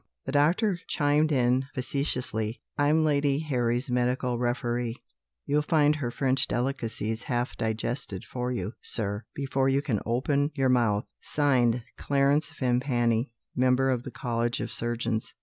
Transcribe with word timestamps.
The 0.25 0.31
doctor 0.31 0.79
chimed 0.87 1.31
in 1.31 1.67
facetiously: 1.75 2.59
"I'm 2.75 3.05
Lady 3.05 3.37
Harry's 3.41 3.87
medical 3.87 4.39
referee; 4.39 4.95
you'll 5.45 5.61
find 5.61 5.95
her 5.97 6.09
French 6.09 6.47
delicacies 6.47 7.21
half 7.21 7.55
digested 7.55 8.23
for 8.25 8.51
you, 8.51 8.73
sir, 8.81 9.25
before 9.35 9.69
you 9.69 9.83
can 9.83 9.99
open 10.03 10.49
your 10.55 10.69
mouth: 10.69 11.05
signed, 11.21 11.83
Clarence 11.99 12.51
Vimpany, 12.51 13.29
member 13.55 13.91
of 13.91 14.01
the 14.01 14.09
College 14.09 14.59
of 14.59 14.73
Surgeons." 14.73 15.35